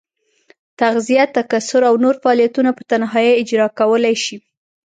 تغذیه، 0.79 1.23
تکثر 1.37 1.81
او 1.89 1.95
نور 2.03 2.15
فعالیتونه 2.23 2.69
په 2.77 2.83
تنهایي 2.91 3.33
اجرا 3.41 3.67
کولای 3.79 4.15
شي. 4.23 4.35